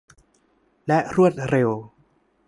[0.87, 1.69] และรวดเร็ว